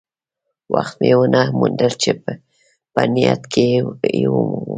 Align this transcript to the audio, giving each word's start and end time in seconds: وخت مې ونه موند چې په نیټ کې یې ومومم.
وخت 0.73 0.95
مې 1.01 1.11
ونه 1.17 1.41
موند 1.59 1.79
چې 2.01 2.11
په 2.93 3.01
نیټ 3.13 3.41
کې 3.53 3.63
یې 4.17 4.25
ومومم. 4.31 4.67